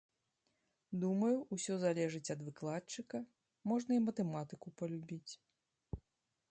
Думаю, 1.03 1.35
усё 1.55 1.73
залежыць 1.83 2.31
ад 2.35 2.41
выкладчыка, 2.47 3.17
можна 3.73 3.91
і 3.99 4.05
матэматыку 4.09 4.67
палюбіць. 4.83 5.33